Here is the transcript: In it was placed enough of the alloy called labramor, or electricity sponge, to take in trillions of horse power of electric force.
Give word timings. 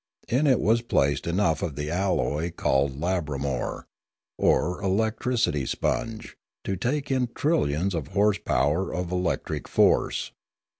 In 0.27 0.47
it 0.47 0.59
was 0.59 0.81
placed 0.81 1.27
enough 1.27 1.61
of 1.61 1.75
the 1.75 1.91
alloy 1.91 2.49
called 2.51 2.99
labramor, 2.99 3.83
or 4.35 4.81
electricity 4.81 5.67
sponge, 5.67 6.35
to 6.63 6.75
take 6.75 7.11
in 7.11 7.27
trillions 7.35 7.93
of 7.93 8.07
horse 8.07 8.39
power 8.39 8.91
of 8.91 9.11
electric 9.11 9.67
force. 9.67 10.31